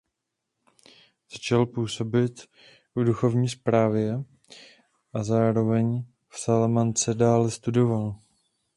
Začal 1.31 1.65
působit 1.65 2.41
v 2.95 3.03
duchovní 3.03 3.49
správě 3.49 4.19
a 5.13 5.23
zároveň 5.23 6.05
v 6.29 6.39
Salamance 6.39 7.13
dále 7.13 7.51
studoval. 7.51 8.15